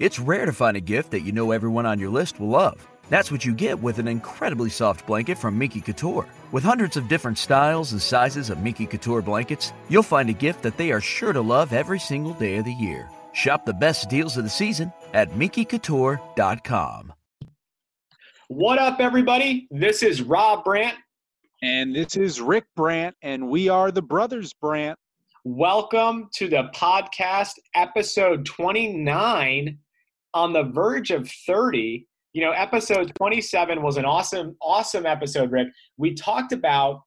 [0.00, 2.86] It's rare to find a gift that you know everyone on your list will love.
[3.10, 6.26] That's what you get with an incredibly soft blanket from Minky Couture.
[6.52, 10.62] With hundreds of different styles and sizes of Minky Couture blankets, you'll find a gift
[10.62, 13.08] that they are sure to love every single day of the year.
[13.32, 17.12] Shop the best deals of the season at MinkyCouture.com.
[18.48, 19.66] What up, everybody?
[19.70, 20.96] This is Rob Brandt.
[21.62, 24.98] And this is Rick Brandt, and we are the Brothers Brandt.
[25.46, 29.78] Welcome to the podcast, episode 29,
[30.32, 32.08] on the verge of 30.
[32.32, 35.68] You know, episode 27 was an awesome, awesome episode, Rick.
[35.98, 37.02] We talked about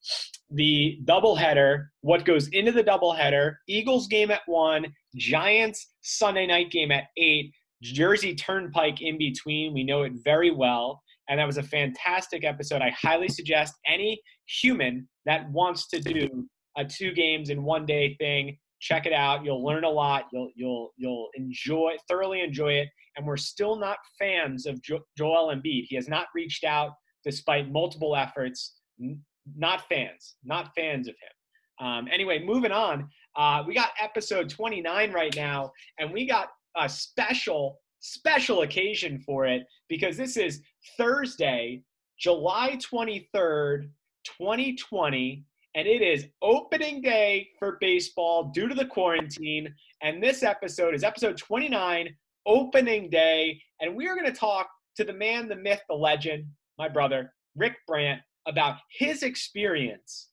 [0.52, 6.92] the doubleheader, what goes into the doubleheader, Eagles game at one, Giants Sunday night game
[6.92, 9.74] at eight, Jersey Turnpike in between.
[9.74, 11.02] We know it very well.
[11.28, 12.84] And that was a fantastic episode.
[12.84, 16.48] I highly suggest any human that wants to do
[16.78, 18.58] a two games in one day thing.
[18.80, 19.44] Check it out.
[19.44, 20.26] You'll learn a lot.
[20.32, 22.90] You'll you'll you'll enjoy thoroughly enjoy it.
[23.16, 25.86] And we're still not fans of jo- Joel Embiid.
[25.88, 26.92] He has not reached out
[27.26, 28.76] despite multiple efforts.
[29.02, 29.20] N-
[29.56, 30.36] not fans.
[30.44, 31.88] Not fans of him.
[31.88, 33.10] Um, anyway, moving on.
[33.36, 39.46] Uh, we got episode 29 right now, and we got a special special occasion for
[39.48, 40.62] it because this is
[40.98, 41.82] Thursday,
[42.20, 43.90] July 23rd,
[44.26, 45.44] 2020
[45.76, 49.74] and it is opening day for baseball due to the quarantine.
[50.02, 52.16] And this episode is episode 29,
[52.46, 53.62] opening day.
[53.80, 56.46] And we are going to talk to the man, the myth, the legend,
[56.78, 60.30] my brother, Rick Brandt, about his experience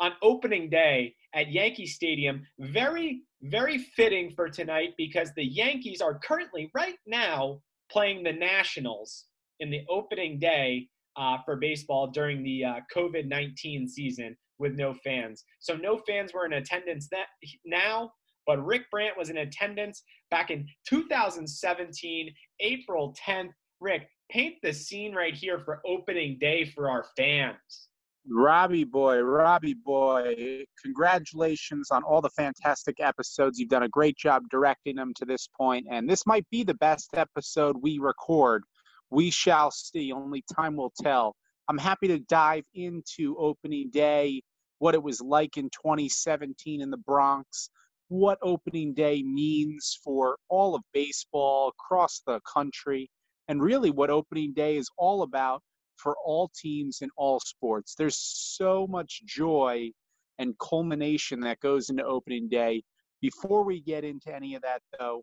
[0.00, 2.46] on opening day at Yankee Stadium.
[2.58, 9.24] Very, very fitting for tonight because the Yankees are currently, right now, playing the Nationals
[9.60, 14.94] in the opening day uh, for baseball during the uh, COVID 19 season with no
[14.94, 15.44] fans.
[15.60, 17.26] So, no fans were in attendance that,
[17.64, 18.12] now,
[18.46, 23.50] but Rick Brandt was in attendance back in 2017, April 10th.
[23.80, 27.88] Rick, paint the scene right here for opening day for our fans.
[28.28, 33.58] Robbie boy, Robbie boy, congratulations on all the fantastic episodes.
[33.58, 36.74] You've done a great job directing them to this point, and this might be the
[36.74, 38.64] best episode we record
[39.10, 40.12] we shall see.
[40.12, 41.34] Only time will tell.
[41.68, 44.42] I'm happy to dive into opening day,
[44.78, 47.70] what it was like in 2017 in the Bronx,
[48.08, 53.10] what opening day means for all of baseball across the country,
[53.48, 55.62] and really what opening day is all about
[55.96, 57.94] for all teams in all sports.
[57.94, 59.90] There's so much joy
[60.38, 62.82] and culmination that goes into opening day.
[63.20, 65.22] Before we get into any of that, though,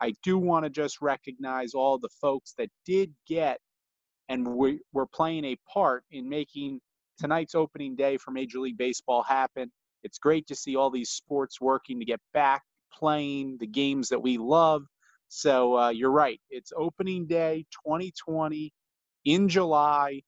[0.00, 3.58] I do want to just recognize all the folks that did get
[4.28, 6.80] and we, were playing a part in making
[7.18, 9.70] tonight's opening day for Major League Baseball happen.
[10.02, 12.62] It's great to see all these sports working to get back
[12.92, 14.82] playing the games that we love.
[15.28, 16.40] So uh, you're right.
[16.50, 18.72] It's opening day 2020
[19.24, 20.22] in July,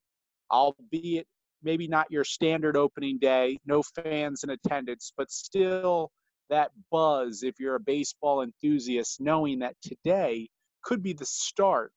[0.50, 1.26] albeit
[1.62, 6.10] maybe not your standard opening day, no fans in attendance, but still
[6.50, 10.48] that buzz if you're a baseball enthusiast, knowing that today
[10.82, 11.92] could be the start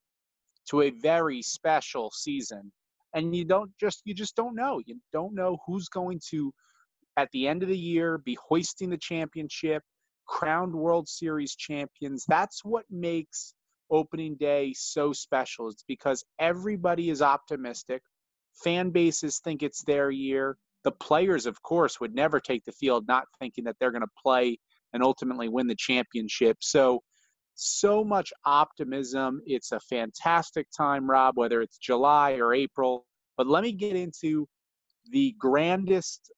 [0.70, 2.72] to a very special season.
[3.14, 4.82] And you don't just you just don't know.
[4.86, 6.54] You don't know who's going to
[7.18, 9.84] at the end of the year be hoisting the championship,
[10.28, 12.26] crowned World Series champions.
[12.28, 13.54] That's what makes
[13.90, 15.70] opening day so special.
[15.70, 18.02] It's because everybody is optimistic.
[18.64, 23.08] Fan bases think it's their year the players, of course, would never take the field
[23.08, 24.58] not thinking that they're going to play
[24.94, 26.58] and ultimately win the championship.
[26.62, 27.02] So,
[27.56, 29.42] so much optimism.
[29.46, 33.06] It's a fantastic time, Rob, whether it's July or April.
[33.38, 34.48] But let me get into
[35.12, 36.32] the grandest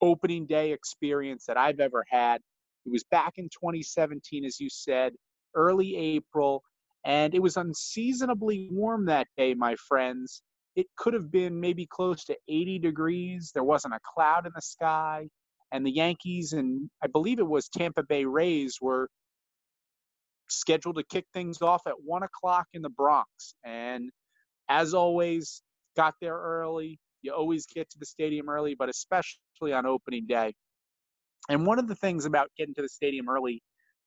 [0.00, 2.40] opening day experience that I've ever had.
[2.86, 5.12] It was back in 2017, as you said,
[5.54, 6.62] early April,
[7.04, 10.42] and it was unseasonably warm that day, my friends
[10.80, 13.52] it could have been maybe close to 80 degrees.
[13.54, 15.28] There wasn't a cloud in the sky.
[15.72, 19.08] And the Yankees and I believe it was Tampa Bay Rays were
[20.50, 23.54] scheduled to kick things off at one o'clock in the Bronx.
[23.64, 24.10] And
[24.68, 25.62] as always,
[25.96, 26.98] got there early.
[27.22, 30.54] You always get to the stadium early, but especially on opening day.
[31.50, 33.62] And one of the things about getting to the stadium early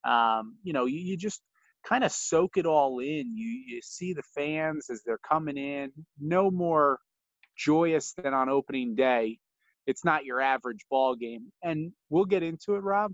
[0.06, 1.42] Um, you know, you, you just
[1.88, 3.36] kind of soak it all in.
[3.36, 5.92] You, you see the fans as they're coming in.
[6.20, 7.00] No more
[7.58, 9.38] joyous than on opening day.
[9.86, 11.52] It's not your average ball game.
[11.62, 13.12] And we'll get into it, Rob.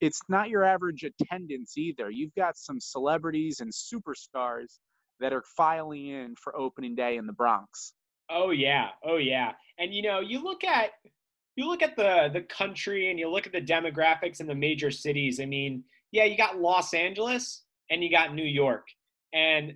[0.00, 2.10] It's not your average attendance either.
[2.10, 4.78] You've got some celebrities and superstars
[5.20, 7.94] that are filing in for opening day in the Bronx.
[8.30, 8.88] Oh yeah.
[9.04, 9.52] Oh yeah.
[9.78, 10.90] And you know, you look at
[11.58, 14.92] you look at the the country and you look at the demographics in the major
[14.92, 15.40] cities.
[15.40, 15.82] I mean,
[16.12, 18.86] yeah, you got Los Angeles and you got New York.
[19.34, 19.74] And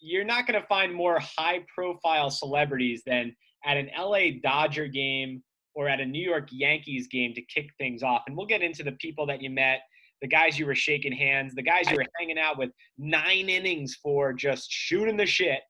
[0.00, 3.34] you're not going to find more high profile celebrities than
[3.64, 5.42] at an LA Dodger game
[5.74, 8.24] or at a New York Yankees game to kick things off.
[8.26, 9.80] And we'll get into the people that you met,
[10.20, 13.96] the guys you were shaking hands, the guys you were hanging out with nine innings
[14.02, 15.60] for just shooting the shit.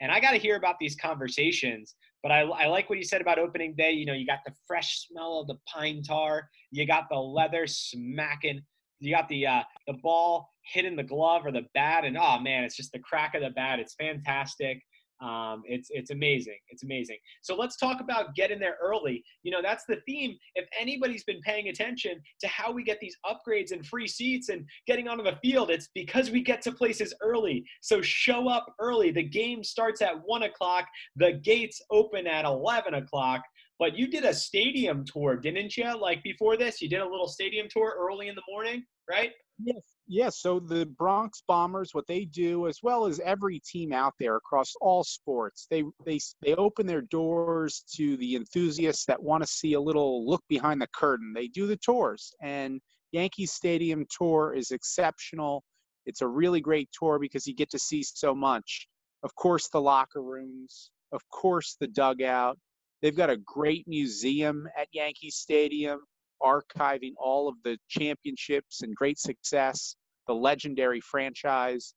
[0.00, 1.94] And I got to hear about these conversations.
[2.22, 3.92] But I, I like what you said about opening day.
[3.92, 7.66] You know, you got the fresh smell of the pine tar, you got the leather
[7.66, 8.62] smacking
[9.00, 12.64] you got the uh, the ball hitting the glove or the bat, and oh man,
[12.64, 13.80] it's just the crack of the bat.
[13.80, 14.82] It's fantastic.
[15.20, 16.58] Um, it's it's amazing.
[16.68, 17.18] It's amazing.
[17.42, 19.22] So let's talk about getting there early.
[19.42, 20.36] You know, that's the theme.
[20.54, 24.64] If anybody's been paying attention to how we get these upgrades and free seats and
[24.86, 27.64] getting onto the field, it's because we get to places early.
[27.82, 29.10] So show up early.
[29.10, 30.86] The game starts at one o'clock.
[31.16, 33.42] The gates open at eleven o'clock.
[33.78, 35.98] But you did a stadium tour, didn't you?
[35.98, 39.32] Like before this, you did a little stadium tour early in the morning, right?
[39.64, 39.82] Yes.
[40.06, 40.38] Yes.
[40.38, 44.74] So the Bronx Bombers, what they do, as well as every team out there across
[44.80, 49.74] all sports, they they they open their doors to the enthusiasts that want to see
[49.74, 51.32] a little look behind the curtain.
[51.34, 52.80] They do the tours, and
[53.12, 55.64] Yankee Stadium tour is exceptional.
[56.06, 58.88] It's a really great tour because you get to see so much.
[59.22, 60.90] Of course, the locker rooms.
[61.12, 62.58] Of course, the dugout
[63.02, 66.00] They've got a great museum at Yankee Stadium
[66.42, 69.96] archiving all of the championships and great success,
[70.26, 71.94] the legendary franchise.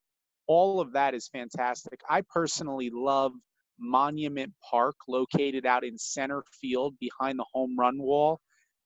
[0.48, 2.00] All of that is fantastic.
[2.10, 3.32] I personally love
[3.80, 8.40] Monument Park, located out in center field behind the home run wall.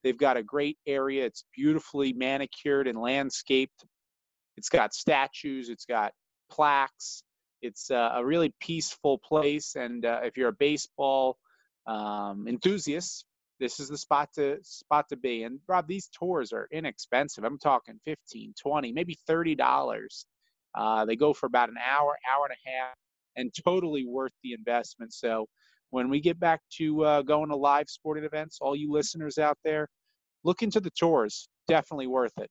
[0.04, 1.26] They've got a great area.
[1.26, 3.86] It's beautifully manicured and landscaped.
[4.56, 6.14] It's got statues, it's got
[6.50, 7.24] plaques.
[7.62, 9.76] It's uh, a really peaceful place.
[9.76, 11.38] And uh, if you're a baseball
[11.88, 13.26] um, enthusiasts,
[13.60, 15.44] this is the spot to spot to be.
[15.44, 17.44] And Rob, these tours are inexpensive.
[17.44, 20.26] I'm talking 15, 20, maybe $30.
[20.76, 22.96] Uh, they go for about an hour, hour and a half,
[23.36, 25.14] and totally worth the investment.
[25.14, 25.48] So
[25.90, 29.58] when we get back to uh, going to live sporting events, all you listeners out
[29.64, 29.88] there,
[30.44, 31.50] look into the tours.
[31.68, 32.50] Definitely worth it.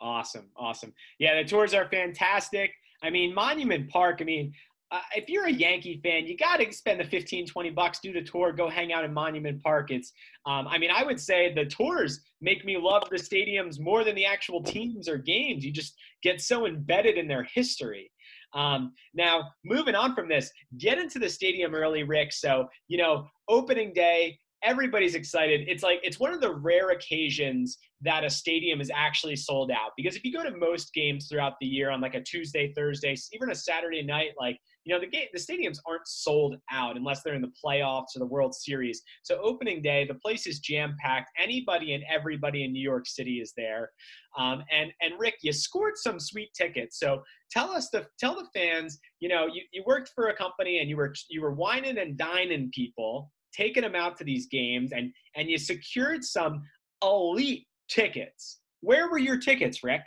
[0.00, 0.92] Awesome, awesome.
[1.18, 2.72] Yeah, the tours are fantastic.
[3.02, 4.18] I mean, Monument Park.
[4.20, 4.52] I mean,
[4.94, 8.12] uh, if you're a Yankee fan, you got to spend the 15, 20 bucks, do
[8.12, 9.90] the tour, go hang out in Monument Park.
[9.90, 10.12] It's,
[10.46, 14.14] um, I mean, I would say the tours make me love the stadiums more than
[14.14, 15.64] the actual teams or games.
[15.64, 18.12] You just get so embedded in their history.
[18.54, 22.32] Um, now, moving on from this, get into the stadium early, Rick.
[22.32, 25.66] So, you know, opening day, everybody's excited.
[25.68, 29.92] It's like it's one of the rare occasions that a stadium is actually sold out
[29.96, 33.16] because if you go to most games throughout the year on like a Tuesday, Thursday,
[33.32, 37.22] even a Saturday night, like you know the game the stadiums aren't sold out unless
[37.22, 39.02] they're in the playoffs or the world series.
[39.22, 43.40] So opening day the place is jam packed anybody and everybody in new york city
[43.40, 43.90] is there.
[44.38, 46.98] Um, and and rick you scored some sweet tickets.
[46.98, 50.80] So tell us the tell the fans you know you, you worked for a company
[50.80, 54.92] and you were you were whining and dining people taking them out to these games
[54.92, 56.62] and and you secured some
[57.02, 60.02] elite tickets where were your tickets rick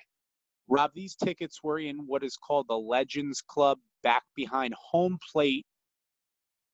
[0.70, 5.66] Rob, these tickets were in what is called the Legends Club back behind home plate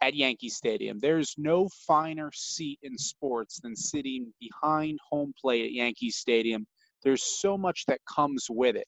[0.01, 0.99] at Yankee Stadium.
[0.99, 6.65] There's no finer seat in sports than sitting behind home plate at Yankee Stadium.
[7.03, 8.87] There's so much that comes with it.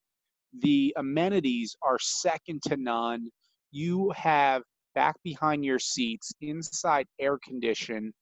[0.62, 3.30] The amenities are second to none.
[3.72, 4.63] You have
[4.96, 8.14] back behind your seats, inside air condition.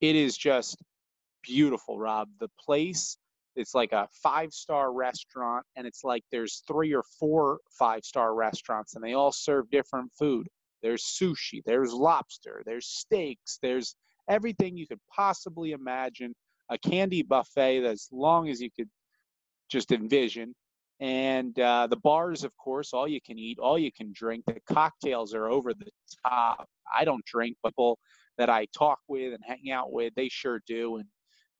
[0.00, 0.78] It is just
[1.42, 2.28] beautiful, Rob.
[2.40, 3.18] The place
[3.58, 8.34] it's like a five star restaurant and it's like there's three or four five star
[8.34, 10.46] restaurants and they all serve different food
[10.82, 13.96] there's sushi there's lobster there's steaks there's
[14.28, 16.32] everything you could possibly imagine
[16.70, 18.88] a candy buffet as long as you could
[19.68, 20.54] just envision
[21.00, 24.58] and uh, the bars of course all you can eat all you can drink the
[24.72, 25.90] cocktails are over the
[26.26, 27.98] top i don't drink but people
[28.36, 31.06] that i talk with and hang out with they sure do and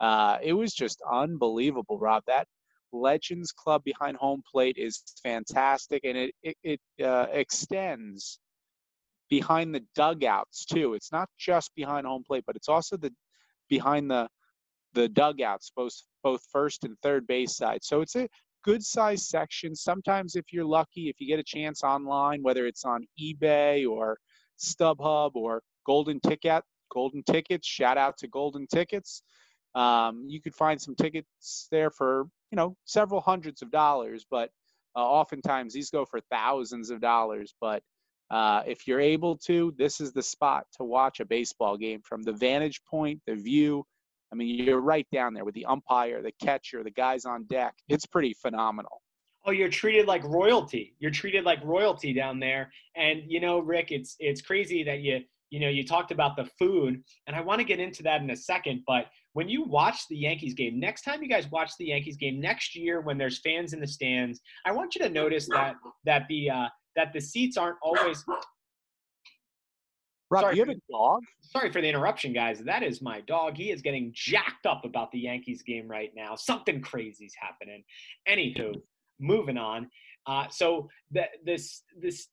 [0.00, 2.22] uh, it was just unbelievable, Rob.
[2.26, 2.46] That
[2.92, 8.38] Legends Club behind home plate is fantastic, and it it, it uh, extends
[9.28, 10.94] behind the dugouts too.
[10.94, 13.12] It's not just behind home plate, but it's also the
[13.68, 14.28] behind the
[14.94, 17.80] the dugouts, both both first and third base side.
[17.82, 18.28] So it's a
[18.68, 19.80] good sized sections.
[19.80, 24.18] Sometimes, if you're lucky, if you get a chance online, whether it's on eBay or
[24.58, 29.22] StubHub or Golden Ticket, Golden Tickets, shout out to Golden Tickets.
[29.74, 34.50] Um, you could find some tickets there for you know several hundreds of dollars, but
[34.94, 37.54] uh, oftentimes these go for thousands of dollars.
[37.62, 37.82] But
[38.30, 42.22] uh, if you're able to, this is the spot to watch a baseball game from
[42.22, 43.86] the vantage point, the view.
[44.32, 47.74] I mean, you're right down there with the umpire, the catcher, the guys on deck.
[47.88, 49.02] It's pretty phenomenal.
[49.46, 50.94] Oh, you're treated like royalty.
[50.98, 52.70] You're treated like royalty down there.
[52.96, 55.20] And you know, Rick, it's it's crazy that you
[55.50, 58.30] you know you talked about the food, and I want to get into that in
[58.30, 58.82] a second.
[58.86, 62.40] But when you watch the Yankees game, next time you guys watch the Yankees game
[62.40, 66.26] next year, when there's fans in the stands, I want you to notice that that
[66.28, 68.24] the uh, that the seats aren't always
[70.30, 71.22] Rob, sorry, you have a dog?
[71.40, 72.60] Sorry for the interruption, guys.
[72.60, 73.56] That is my dog.
[73.56, 76.34] He is getting jacked up about the Yankees game right now.
[76.36, 77.82] Something crazy's happening.
[78.28, 78.74] Anywho,
[79.18, 79.88] moving on.
[80.26, 82.28] Uh, so the this this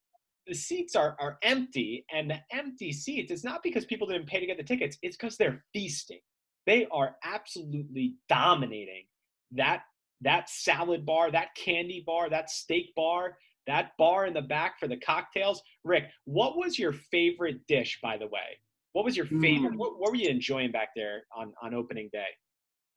[0.46, 3.32] the seats are are empty, and the empty seats.
[3.32, 4.98] It's not because people didn't pay to get the tickets.
[5.02, 6.20] It's because they're feasting.
[6.66, 9.06] They are absolutely dominating
[9.52, 9.84] that
[10.22, 13.38] that salad bar, that candy bar, that steak bar
[13.68, 15.62] that bar in the back for the cocktails.
[15.84, 18.60] Rick, what was your favorite dish, by the way?
[18.94, 19.74] What was your favorite?
[19.74, 19.78] Mm.
[19.78, 22.28] What, what, were you enjoying back there on, on opening day?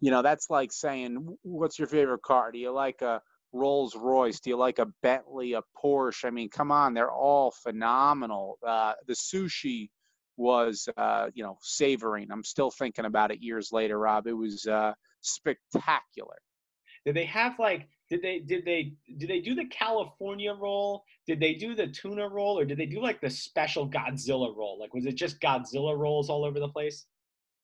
[0.01, 2.53] You know, that's like saying, what's your favorite car?
[2.53, 3.21] Do you like a
[3.53, 4.39] Rolls Royce?
[4.41, 6.25] Do you like a Bentley, a Porsche?
[6.25, 8.59] I mean, come on, they're all phenomenal.
[8.65, 9.89] Uh, the sushi
[10.37, 12.31] was, uh, you know, savoring.
[12.31, 14.29] I'm still thinking about it years later, Rob.
[14.29, 16.37] It was uh, spectacular.
[17.05, 21.05] Did they have like did they did they did they do the California roll?
[21.27, 24.79] Did they do the tuna roll, or did they do like the special Godzilla roll?
[24.79, 27.07] Like, was it just Godzilla rolls all over the place?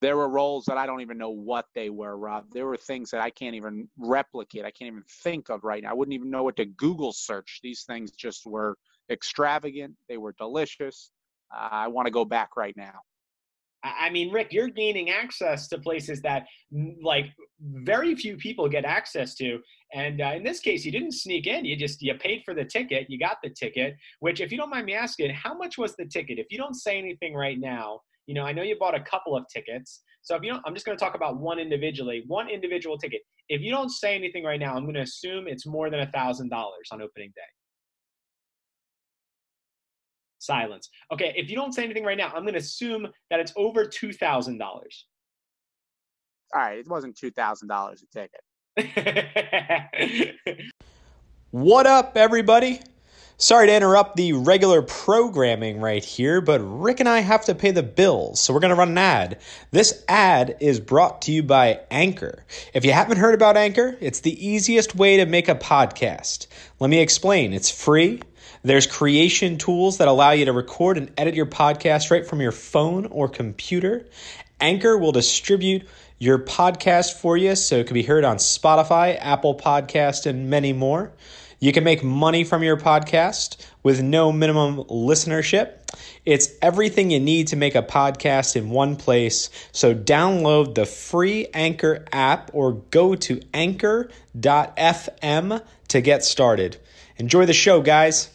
[0.02, 2.44] There were rolls that I don't even know what they were, Rob.
[2.52, 4.66] There were things that I can't even replicate.
[4.66, 5.90] I can't even think of right now.
[5.90, 7.60] I wouldn't even know what to Google search.
[7.62, 8.76] These things just were
[9.10, 9.94] extravagant.
[10.08, 11.10] They were delicious.
[11.54, 13.00] Uh, I want to go back right now.
[13.84, 16.46] I mean, Rick, you're gaining access to places that
[17.02, 17.26] like
[17.60, 19.58] very few people get access to.
[19.92, 21.64] And uh, in this case, you didn't sneak in.
[21.64, 23.06] You just you paid for the ticket.
[23.10, 23.94] You got the ticket.
[24.20, 26.38] Which, if you don't mind me asking, how much was the ticket?
[26.38, 29.36] If you don't say anything right now, you know, I know you bought a couple
[29.36, 30.02] of tickets.
[30.22, 33.20] So if you don't, I'm just going to talk about one individually, one individual ticket.
[33.50, 36.10] If you don't say anything right now, I'm going to assume it's more than a
[36.10, 37.42] thousand dollars on opening day.
[40.44, 40.90] Silence.
[41.12, 43.84] Okay, if you don't say anything right now, I'm going to assume that it's over
[43.84, 44.60] $2,000.
[44.60, 44.80] All
[46.54, 48.40] right, it wasn't $2,000 a ticket.
[51.50, 52.80] what up, everybody?
[53.36, 57.72] Sorry to interrupt the regular programming right here, but Rick and I have to pay
[57.72, 59.40] the bills, so we're going to run an ad.
[59.72, 62.44] This ad is brought to you by Anchor.
[62.74, 66.46] If you haven't heard about Anchor, it's the easiest way to make a podcast.
[66.78, 67.52] Let me explain.
[67.52, 68.22] It's free.
[68.64, 72.50] There's creation tools that allow you to record and edit your podcast right from your
[72.50, 74.06] phone or computer.
[74.58, 75.86] Anchor will distribute
[76.18, 80.72] your podcast for you so it can be heard on Spotify, Apple Podcast, and many
[80.72, 81.12] more.
[81.60, 85.72] You can make money from your podcast with no minimum listenership.
[86.24, 89.50] It's everything you need to make a podcast in one place.
[89.72, 94.12] So download the free Anchor app or go to anchor.fm
[95.88, 96.78] to get started.
[97.18, 98.30] Enjoy the show, guys.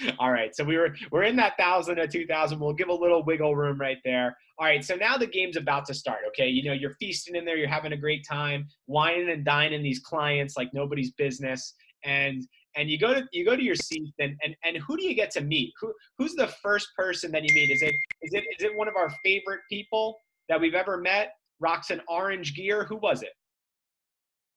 [0.18, 2.60] All right, so we were we're in that thousand or two thousand.
[2.60, 4.36] We'll give a little wiggle room right there.
[4.58, 6.20] All right, so now the game's about to start.
[6.28, 9.82] Okay, you know you're feasting in there, you're having a great time, whining and dining
[9.82, 14.12] these clients like nobody's business, and and you go to you go to your seat,
[14.18, 15.72] and and and who do you get to meet?
[15.80, 17.70] Who who's the first person that you meet?
[17.70, 21.34] Is it is it is it one of our favorite people that we've ever met?
[21.58, 22.84] Rocks an orange gear.
[22.84, 23.32] Who was it?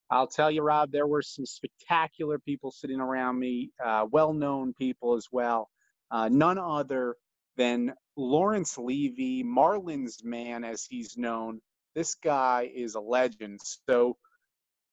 [0.10, 4.74] I'll tell you, Rob, there were some spectacular people sitting around me, uh, well known
[4.74, 5.70] people as well.
[6.12, 7.16] Uh, none other
[7.58, 11.62] than Laurence Leavy, Marlins man, as he's known.
[11.96, 13.62] This guy is a legend.
[13.90, 14.18] So,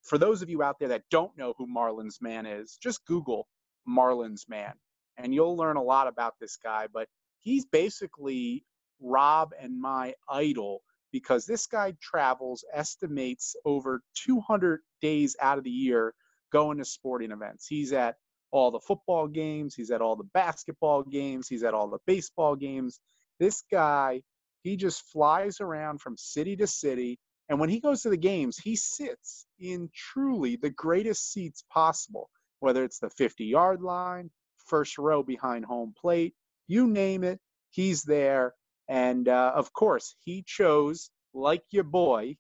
[0.05, 3.49] for those of you out there that don't know who Marlins man is, just Google
[3.89, 4.75] Marlins man
[5.19, 6.89] and you'll learn a lot about this guy.
[6.93, 7.09] But
[7.41, 8.65] he's basically
[9.01, 15.71] Rob and my idol because this guy travels, estimates over 200 days out of the
[15.71, 16.15] year
[16.53, 17.67] going to sporting events.
[17.67, 18.17] He's at
[18.51, 22.57] all the football games, he's at all the basketball games, he's at all the baseball
[22.57, 23.01] games.
[23.39, 24.23] This guy,
[24.63, 27.19] he just flies around from city to city.
[27.49, 32.29] And when he goes to the games, he sits in truly the greatest seats possible,
[32.59, 34.31] whether it's the 50 yard line,
[34.67, 36.35] first row behind home plate,
[36.67, 37.41] you name it,
[37.71, 38.55] he's there.
[38.91, 42.37] And uh, of course, he chose, like your boy,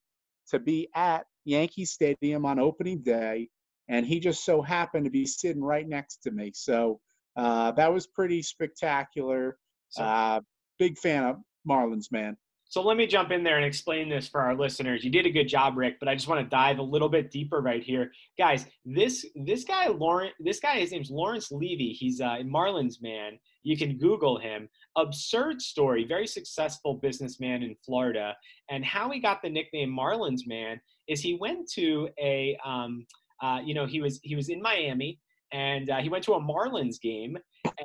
[0.50, 3.49] to be at Yankee Stadium on opening day.
[3.88, 6.52] and he just so happened to be sitting right next to me.
[6.54, 7.00] So
[7.37, 9.59] uh, that was pretty spectacular.
[9.99, 10.40] Uh,
[10.78, 11.37] big fan of
[11.69, 12.37] Marlins, man.
[12.69, 15.02] So let me jump in there and explain this for our listeners.
[15.02, 17.33] You did a good job, Rick, but I just want to dive a little bit
[17.33, 18.64] deeper right here, guys.
[18.85, 21.92] This this guy, Laurence, this guy, his name's Laurence Leavy.
[21.92, 23.40] He's a Marlins man.
[23.64, 24.69] You can Google him.
[25.00, 26.04] Absurd story.
[26.04, 28.37] Very successful businessman in Florida.
[28.71, 33.07] And how he got the nickname Marlins man is he went to a, um,
[33.42, 35.19] uh, you know, he was he was in Miami
[35.52, 37.37] and uh, he went to a Marlins game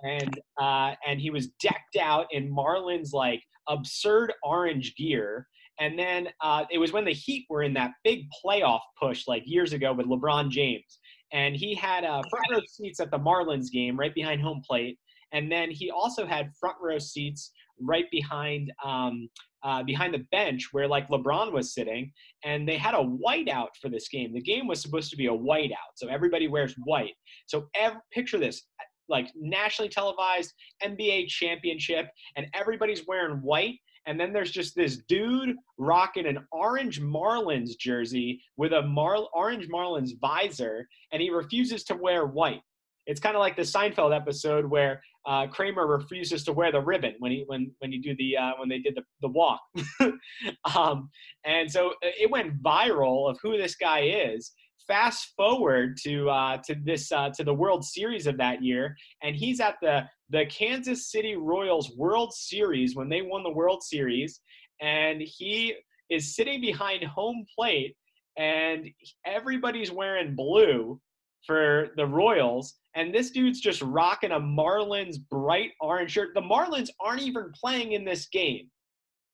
[0.03, 5.48] and uh, and he was decked out in Marlins like absurd orange gear.
[5.79, 9.43] And then uh, it was when the Heat were in that big playoff push like
[9.45, 11.00] years ago with LeBron James.
[11.34, 14.98] And he had uh, front row seats at the Marlins game right behind home plate.
[15.34, 19.29] And then he also had front row seats right behind um,
[19.63, 22.12] uh, behind the bench where like LeBron was sitting,
[22.44, 24.34] and they had a whiteout for this game.
[24.34, 27.13] The game was supposed to be a whiteout, so everybody wears white.
[27.48, 28.63] So ev- picture this:
[29.10, 30.53] like nationally televised
[30.84, 33.75] NBA championship, and everybody's wearing white.
[34.08, 39.67] And then there's just this dude rocking an orange Marlins jersey with a Mar- orange
[39.67, 42.62] Marlins visor, and he refuses to wear white.
[43.08, 47.15] It's kind of like the Seinfeld episode where uh, Kramer refuses to wear the ribbon
[47.20, 49.62] when he when when you do the uh, when they did the the walk,
[50.75, 51.10] um,
[51.46, 54.51] and so uh, it went viral of who this guy is.
[54.88, 59.36] Fast forward to uh, to this uh, to the World Series of that year, and
[59.36, 64.41] he's at the the Kansas City Royals World Series when they won the World Series,
[64.82, 65.74] and he
[66.12, 67.96] is sitting behind home plate,
[68.38, 68.88] and
[69.25, 71.00] everybody's wearing blue
[71.46, 76.30] for the Royals, and this dude's just rocking a Marlins bright orange shirt.
[76.34, 78.70] The Marlins aren't even playing in this game.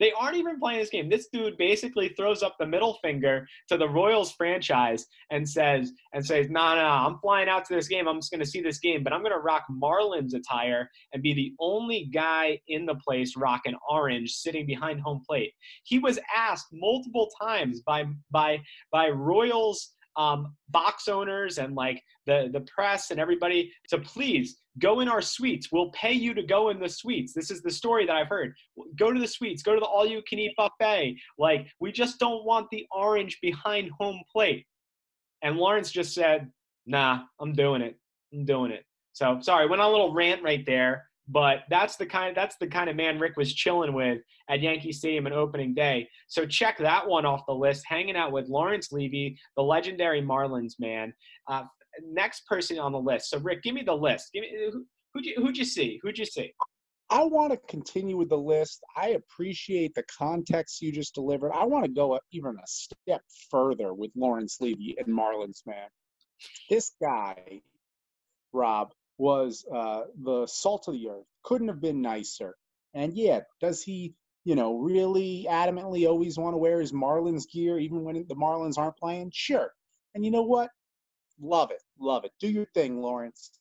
[0.02, 1.10] They aren't even playing this game.
[1.10, 6.26] This dude basically throws up the middle finger to the Royals franchise and says, and
[6.26, 8.08] says, no, nah, no, nah, I'm flying out to this game.
[8.08, 11.54] I'm just to see this game, but I'm to rock Marlins attire and be the
[11.60, 15.54] only guy in the place rocking orange sitting behind home plate.
[15.84, 18.60] He was asked multiple times by, by,
[18.92, 25.00] by Royals um, box owners and like the the press and everybody to please go
[25.00, 25.70] in our suites.
[25.72, 27.34] We'll pay you to go in the suites.
[27.34, 28.54] This is the story that I've heard.
[28.98, 29.64] Go to the suites.
[29.64, 31.18] Go to the all you can eat buffet.
[31.38, 34.66] Like we just don't want the orange behind home plate.
[35.42, 36.52] And Laurence just said,
[36.86, 37.98] "Nah, I'm doing it.
[38.34, 41.06] I'm doing it." So sorry, went on a little rant right there.
[41.32, 44.92] But that's the kind that's the kind of man Rick was chilling with at Yankee
[44.92, 46.10] Stadium on opening day.
[46.28, 47.84] So check that one off the list.
[47.88, 51.14] Hanging out with Laurence Leavy, the legendary Marlins man.
[51.48, 51.64] Uh,
[52.04, 53.30] next person on the list.
[53.30, 54.32] So Rick, give me the list.
[54.34, 56.00] Give me who, who'd you who'd you see?
[56.04, 56.54] Who'd you see?
[57.10, 58.84] I want to continue with the list.
[58.96, 61.52] I appreciate the context you just delivered.
[61.52, 65.88] I want to go even a step further with Laurence Leavy and Marlins man.
[66.70, 67.62] This guy,
[68.54, 71.28] Rob, was uh, the salt of the earth.
[71.44, 72.56] Couldn't have been nicer.
[72.96, 77.78] And yeah, does he, you know, really adamantly always want to wear his Marlins gear
[77.78, 79.30] even when the Marlins aren't playing?
[79.32, 79.72] Sure.
[80.16, 80.72] And you know what?
[81.40, 81.84] Love it.
[82.00, 82.32] Love it.
[82.40, 83.52] Do your thing, Laurence.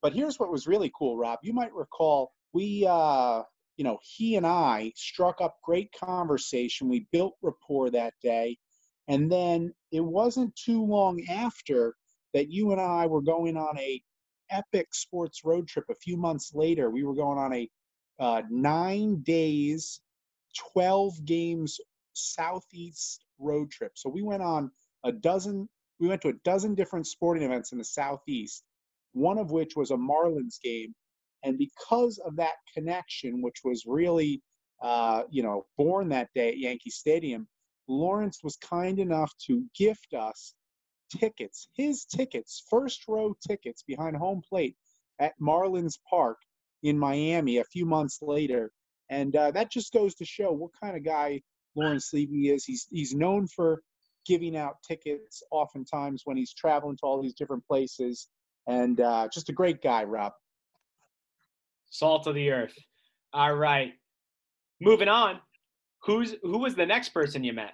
[0.00, 1.38] But here's what was really cool, Rob.
[1.42, 3.42] You might recall we, uh,
[3.76, 6.88] you know, he and I struck up great conversation.
[6.88, 8.56] We built rapport that day.
[9.08, 11.94] And then it wasn't too long after
[12.32, 14.02] that you and I were going on a
[14.50, 16.90] epic sports road trip a few months later.
[16.90, 17.68] We were going on a
[18.18, 20.00] uh, nine days,
[20.72, 21.80] 12 games
[22.14, 23.92] Southeast road trip.
[23.94, 24.70] So we went on
[25.04, 28.64] a dozen, we went to a dozen different sporting events in the Southeast,
[29.12, 30.94] one of which was a Marlins game.
[31.42, 34.42] And because of that connection, which was really,
[34.82, 37.46] uh, you know, born that day at Yankee Stadium,
[37.86, 40.54] Laurence was kind enough to gift us
[41.18, 44.76] tickets, his tickets, first row tickets behind home plate
[45.20, 46.38] at Marlins Park
[46.82, 48.70] in Miami a few months later.
[49.10, 51.42] And uh, that just goes to show what kind of guy
[51.76, 52.64] Laurence Leavy is.
[52.64, 53.82] He's he's known for
[54.26, 58.28] giving out tickets oftentimes when he's traveling to all these different places,
[58.66, 60.32] and uh, just a great guy, Rob.
[61.90, 62.74] Salt of the earth.
[63.32, 63.92] All right,
[64.80, 65.40] moving on.
[66.04, 67.72] Who's who was the next person you met?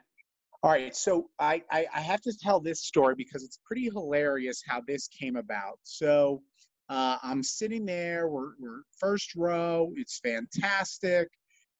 [0.62, 4.62] All right, so I, I, I, have to tell this story because it's pretty hilarious
[4.66, 5.78] how this came about.
[5.84, 6.42] So
[6.90, 11.28] uh, I'm sitting there, we're, we're, first row, it's fantastic.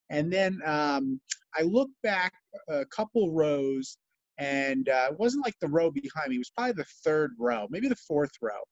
[0.09, 1.21] And then um,
[1.55, 2.33] I look back
[2.71, 3.99] a couple rows,
[4.39, 7.67] and uh, it wasn't like the row behind me, it was probably the third row,
[7.69, 8.63] maybe the fourth row.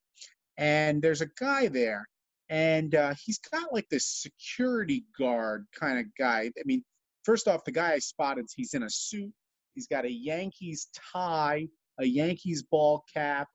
[0.57, 2.07] And there's a guy there,
[2.49, 6.49] and uh, he's got like this security guard kind of guy.
[6.59, 6.83] I mean,
[7.25, 9.31] first off, the guy I spotted, he's in a suit
[9.75, 11.67] He's got a Yankees tie,
[11.99, 13.47] a Yankees ball cap,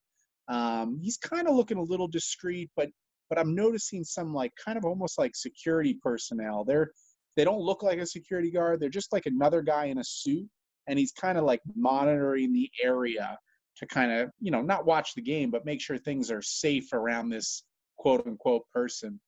[0.49, 2.91] Um, he's kind of looking a little discreet, but
[3.31, 6.65] but I'm noticing some like kind of almost like security personnel.
[6.65, 6.93] They're
[7.37, 8.81] they don't look like a security guard.
[8.81, 10.49] They're just like another guy in a suit,
[10.87, 13.39] and he's kind of like monitoring the area
[13.79, 16.93] to kind of you know not watch the game, but make sure things are safe
[16.93, 17.65] around this
[17.99, 19.21] quote unquote person.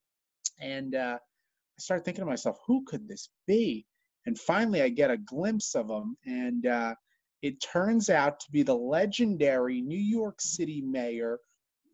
[0.61, 3.87] And uh, I started thinking to myself, who could this be?
[4.27, 6.95] And finally, I get a glimpse of him, and uh,
[7.43, 11.39] it turns out to be the legendary New York City mayor,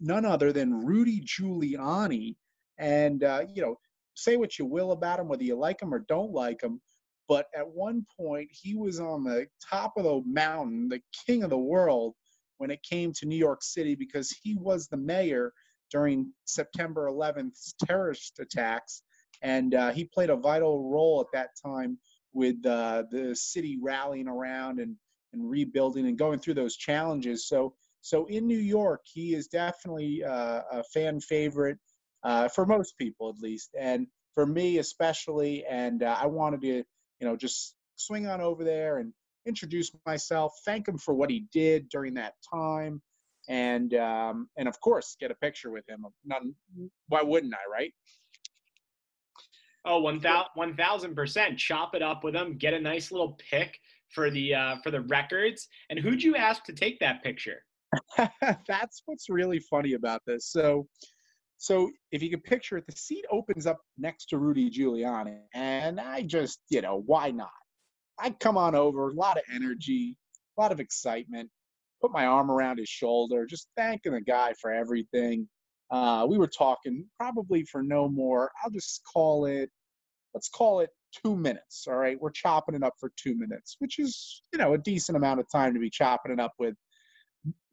[0.00, 2.36] none other than Rudy Giuliani.
[2.78, 3.76] And, uh, you know,
[4.14, 6.80] say what you will about him, whether you like him or don't like him.
[7.28, 11.50] But at one point, he was on the top of the mountain, the king of
[11.50, 12.14] the world,
[12.58, 15.52] when it came to New York City because he was the mayor
[15.90, 19.02] during September 11th terrorist attacks.
[19.42, 21.98] And uh, he played a vital role at that time
[22.32, 24.96] with uh, the city rallying around and
[25.32, 27.48] and rebuilding and going through those challenges.
[27.48, 31.78] So so in New York, he is definitely uh, a fan favorite
[32.24, 35.64] uh, for most people, at least, and for me especially.
[35.64, 36.84] And uh, I wanted to, you
[37.20, 39.12] know, just swing on over there and
[39.46, 43.00] introduce myself, thank him for what he did during that time,
[43.48, 46.04] and um, and of course get a picture with him.
[46.24, 46.54] None,
[47.08, 47.92] why wouldn't I, right?
[49.84, 51.58] Oh, 1000 percent.
[51.58, 52.56] Chop it up with them.
[52.56, 53.78] Get a nice little pic
[54.10, 55.68] for the uh, for the records.
[55.90, 57.62] And who'd you ask to take that picture?
[58.66, 60.46] That's what's really funny about this.
[60.50, 60.86] So,
[61.58, 66.00] so if you can picture it, the seat opens up next to Rudy Giuliani, and
[66.00, 67.50] I just, you know, why not?
[68.18, 70.16] I come on over, a lot of energy,
[70.56, 71.50] a lot of excitement.
[72.00, 75.48] Put my arm around his shoulder, just thanking the guy for everything.
[75.92, 78.50] Uh, we were talking probably for no more.
[78.64, 79.70] I'll just call it.
[80.35, 80.88] Let's call it
[81.22, 81.87] two minutes.
[81.87, 85.16] All right, we're chopping it up for two minutes, which is you know a decent
[85.16, 86.74] amount of time to be chopping it up with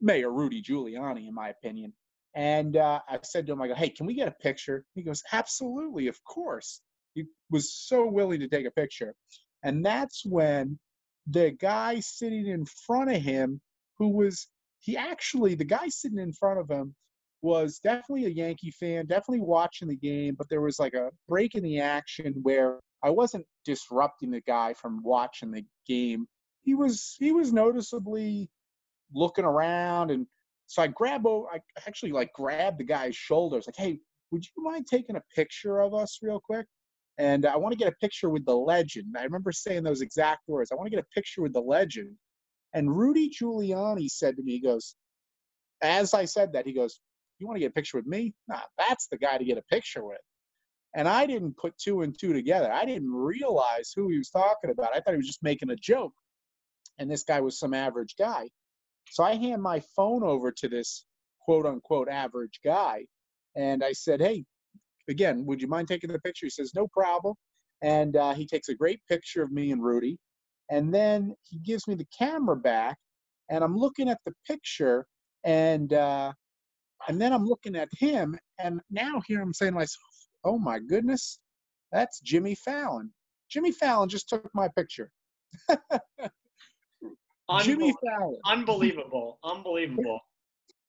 [0.01, 1.93] Mayor Rudy Giuliani, in my opinion.
[2.35, 4.85] And uh, I said to him, I go, hey, can we get a picture?
[4.95, 6.81] He goes, absolutely, of course.
[7.15, 9.15] He was so willing to take a picture.
[9.63, 10.79] And that's when
[11.27, 13.61] the guy sitting in front of him,
[13.97, 14.47] who was,
[14.79, 16.95] he actually, the guy sitting in front of him
[17.41, 21.55] was definitely a Yankee fan, definitely watching the game, but there was like a break
[21.55, 26.27] in the action where I wasn't disrupting the guy from watching the game.
[26.63, 28.49] He was he was noticeably
[29.13, 30.27] looking around, and
[30.67, 31.47] so I grab over.
[31.53, 33.99] I actually like grabbed the guy's shoulders, like, "Hey,
[34.31, 36.67] would you mind taking a picture of us real quick?"
[37.17, 39.15] And I want to get a picture with the legend.
[39.17, 40.71] I remember saying those exact words.
[40.71, 42.15] I want to get a picture with the legend.
[42.73, 44.95] And Rudy Giuliani said to me, he goes,
[45.81, 46.99] as I said that, he goes,
[47.39, 48.33] You want to get a picture with me?
[48.47, 50.19] Nah, that's the guy to get a picture with.
[50.95, 52.71] And I didn't put two and two together.
[52.71, 54.95] I didn't realize who he was talking about.
[54.95, 56.13] I thought he was just making a joke.
[56.97, 58.49] And this guy was some average guy.
[59.11, 61.05] So I hand my phone over to this
[61.41, 63.05] quote unquote average guy.
[63.55, 64.45] And I said, Hey,
[65.09, 66.45] again, would you mind taking the picture?
[66.45, 67.35] He says, No problem.
[67.81, 70.17] And uh, he takes a great picture of me and Rudy.
[70.69, 72.97] And then he gives me the camera back.
[73.49, 75.05] And I'm looking at the picture.
[75.45, 76.33] And, uh,
[77.09, 78.37] and then I'm looking at him.
[78.59, 79.99] And now here I'm saying to myself,
[80.45, 81.39] oh my goodness,
[81.91, 83.11] that's Jimmy Fallon.
[83.49, 85.11] Jimmy Fallon just took my picture.
[87.63, 88.37] Jimmy Fallon.
[88.45, 89.39] Unbelievable.
[89.43, 90.21] Unbelievable.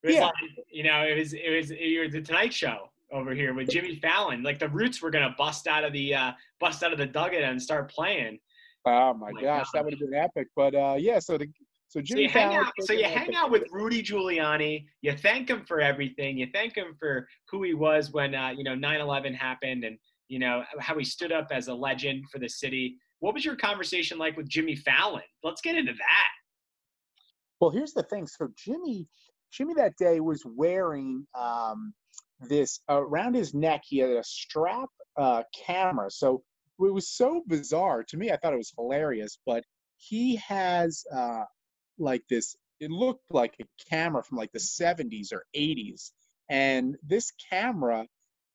[0.02, 0.24] Yeah.
[0.24, 0.32] Like,
[0.72, 3.96] you know, it was it was it was the Tonight Show over here with Jimmy
[3.96, 4.42] Fallon.
[4.42, 7.42] Like the Roots were gonna bust out of the uh, bust out of the dugout
[7.42, 8.38] and start playing.
[8.86, 9.66] Oh my, oh my gosh, God.
[9.74, 10.48] that would have been epic.
[10.56, 11.48] But uh, yeah, so the
[11.90, 12.72] so Jimmy so you hang out.
[12.82, 14.86] So you hang out with Rudy Giuliani.
[15.02, 16.38] You thank him for everything.
[16.38, 19.98] You thank him for who he was when uh, you know 9/11 happened, and
[20.28, 22.96] you know how he stood up as a legend for the city.
[23.18, 25.24] What was your conversation like with Jimmy Fallon?
[25.42, 26.28] Let's get into that.
[27.60, 28.28] Well, here's the thing.
[28.28, 29.08] So Jimmy,
[29.52, 31.92] Jimmy that day was wearing um,
[32.48, 33.82] this uh, around his neck.
[33.84, 36.08] He had a strap uh, camera.
[36.08, 36.44] So
[36.78, 38.30] it was so bizarre to me.
[38.30, 39.64] I thought it was hilarious, but
[39.96, 41.42] he has uh,
[42.00, 46.10] like this it looked like a camera from like the 70s or 80s
[46.48, 48.06] and this camera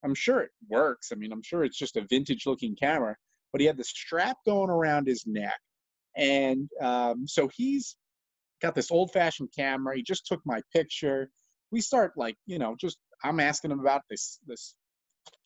[0.03, 1.11] i'm sure it works.
[1.11, 3.15] I mean i'm sure it's just a vintage looking camera
[3.55, 5.57] but he had the strap going around his neck.
[6.17, 7.95] And um, so he's
[8.61, 9.95] got this old fashioned camera.
[9.95, 11.29] He just took my picture.
[11.71, 14.75] We start like you know just i'm asking him about this this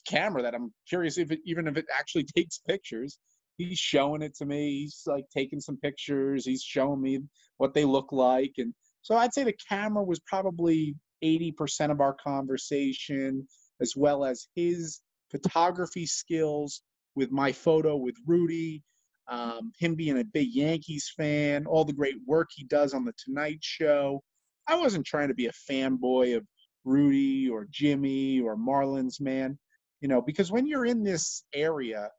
[0.08, 3.20] camera that i'm curious if it, even if it actually takes pictures
[3.60, 4.80] he's showing it to me.
[4.80, 6.46] He's like taking some pictures.
[6.46, 7.20] He's showing me
[7.58, 8.54] what they look like.
[8.58, 13.48] And so I'd say the camera was probably 80% of our conversation,
[13.82, 16.82] as well as his photography skills
[17.16, 18.82] with my photo with Rudy,
[19.28, 23.14] um, him being a big Yankees fan, all the great work he does on the
[23.24, 24.24] Tonight Show.
[24.68, 26.46] I wasn't trying to be a fanboy of
[26.86, 29.60] Rudy or Jimmy or Marlins, man.
[30.00, 32.10] You know, because when you're in this area,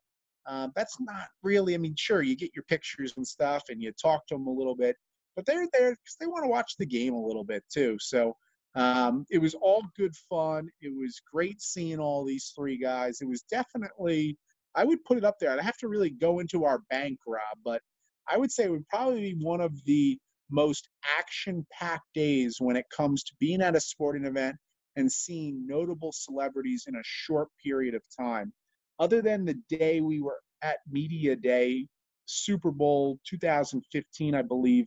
[0.50, 1.74] uh, that's not really.
[1.74, 4.52] I mean, sure, you get your pictures and stuff, and you talk to them a
[4.52, 4.96] little bit,
[5.36, 7.96] but they're there because they want to watch the game a little bit too.
[8.00, 8.34] So
[8.74, 10.68] um, it was all good fun.
[10.80, 13.20] It was great seeing all these three guys.
[13.20, 14.36] It was definitely,
[14.74, 15.52] I would put it up there.
[15.52, 17.80] I'd have to really go into our bank, Rob, but
[18.28, 20.18] I would say it would probably be one of the
[20.50, 24.56] most action packed days when it comes to being at a sporting event
[24.96, 28.52] and seeing notable celebrities in a short period of time.
[29.00, 31.86] Other than the day we were at Media Day,
[32.26, 34.86] Super Bowl 2015, I believe,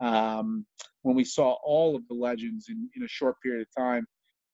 [0.00, 0.64] um,
[1.02, 4.06] when we saw all of the legends in, in a short period of time.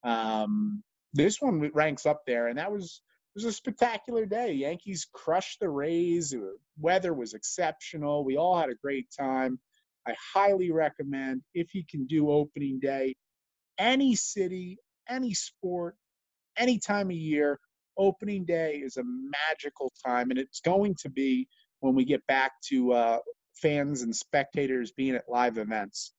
[0.05, 3.03] Um, this one ranks up there, and that was
[3.35, 4.53] it was a spectacular day.
[4.53, 6.31] Yankees crushed the Rays.
[6.31, 8.25] The weather was exceptional.
[8.25, 9.59] We all had a great time.
[10.07, 13.15] I highly recommend if you can do opening day,
[13.79, 15.97] any city, any sport,
[16.57, 17.59] any time of year.
[17.97, 21.49] Opening day is a magical time, and it's going to be
[21.81, 23.19] when we get back to uh,
[23.55, 26.13] fans and spectators being at live events.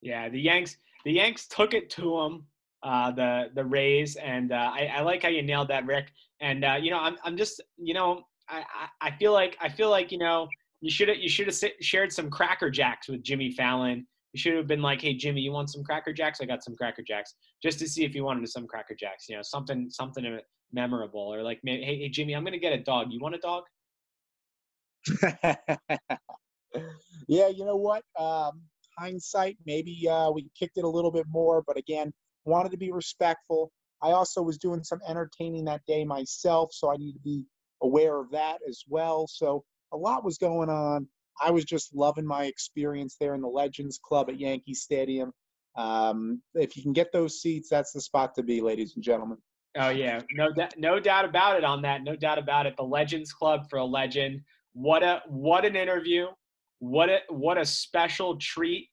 [0.00, 2.46] Yeah, the Yanks the Yanks took it to them,
[2.82, 6.12] uh, the the Rays, and uh, I, I, like how you nailed that, Rick.
[6.40, 8.64] And uh, you know, I'm I'm just you know, I,
[9.00, 10.48] I feel like I feel like you know
[10.80, 14.06] you should you should have shared some Cracker Jacks with Jimmy Fallon.
[14.32, 16.40] You should have been like, hey Jimmy, you want some Cracker Jacks?
[16.40, 19.28] I got some Cracker Jacks, just to see if you wanted some Cracker Jacks.
[19.28, 20.40] You know, something something
[20.72, 23.08] memorable, or like, hey hey Jimmy, I'm gonna get a dog.
[23.10, 23.64] You want a dog?
[27.28, 28.02] yeah, you know what?
[28.18, 28.62] Um,
[28.98, 32.12] hindsight, maybe uh, we kicked it a little bit more, but again,
[32.44, 33.70] wanted to be respectful.
[34.02, 37.44] I also was doing some entertaining that day myself, so I need to be
[37.82, 39.26] aware of that as well.
[39.28, 41.06] So a lot was going on.
[41.40, 45.32] I was just loving my experience there in the Legends Club at Yankee Stadium.
[45.76, 49.38] Um, if you can get those seats, that's the spot to be, ladies and gentlemen.
[49.78, 51.64] Oh yeah, no, no doubt about it.
[51.64, 52.76] On that, no doubt about it.
[52.76, 54.42] The Legends Club for a legend.
[54.74, 56.26] What a what an interview.
[56.80, 58.88] What a what a special treat.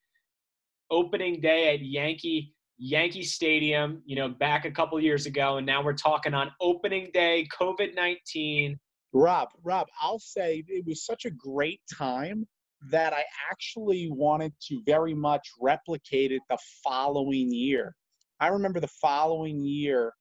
[0.90, 5.84] Opening day at Yankee Yankee Stadium, you know, back a couple years ago, and now
[5.84, 8.80] we're talking on opening day, COVID nineteen.
[9.14, 12.48] Rob, Rob, I'll say it was such a great time
[12.90, 17.94] that I actually wanted to very much replicate it the following year.
[18.40, 20.14] I remember the following year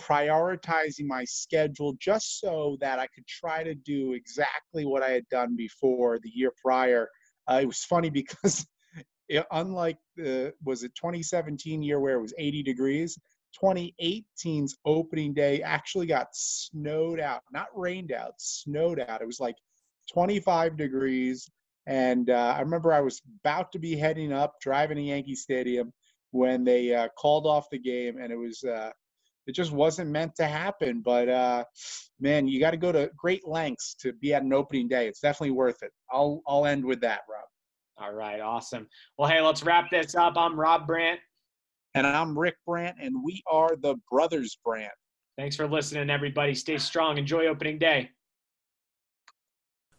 [0.00, 5.28] prioritizing my schedule just so that I could try to do exactly what I had
[5.28, 7.08] done before the year prior.
[7.50, 8.66] Uh, it was funny because
[9.28, 13.18] it, unlike the was it 2017 year where it was 80 degrees,
[13.62, 19.22] 2018's opening day actually got snowed out, not rained out, snowed out.
[19.22, 19.56] It was like
[20.12, 21.48] 25 degrees.
[21.86, 25.92] And uh, I remember I was about to be heading up, driving to Yankee Stadium
[26.30, 28.90] when they uh, called off the game, and it was uh,
[29.46, 31.02] it just wasn't meant to happen.
[31.04, 31.64] But uh,
[32.18, 35.06] man, you got to go to great lengths to be at an opening day.
[35.06, 35.92] It's definitely worth it.
[36.10, 37.44] I'll I'll end with that, Rob.
[37.98, 38.88] All right, awesome.
[39.16, 40.34] Well, hey, let's wrap this up.
[40.36, 41.20] I'm Rob Brandt.
[41.96, 44.90] And I'm Rick Brandt, and we are the Brothers Brandt.
[45.38, 46.52] Thanks for listening, everybody.
[46.52, 47.18] Stay strong.
[47.18, 48.10] Enjoy opening day.